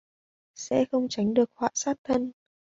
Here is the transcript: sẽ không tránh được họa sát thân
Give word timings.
sẽ 0.55 0.85
không 0.91 1.07
tránh 1.09 1.33
được 1.33 1.49
họa 1.53 1.69
sát 1.73 1.97
thân 2.03 2.31